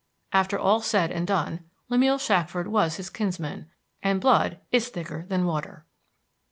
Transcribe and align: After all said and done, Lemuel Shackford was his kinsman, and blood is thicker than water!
After 0.33 0.57
all 0.57 0.81
said 0.81 1.11
and 1.11 1.27
done, 1.27 1.69
Lemuel 1.87 2.17
Shackford 2.17 2.67
was 2.67 2.95
his 2.95 3.11
kinsman, 3.11 3.69
and 4.01 4.19
blood 4.19 4.57
is 4.71 4.89
thicker 4.89 5.27
than 5.29 5.45
water! 5.45 5.85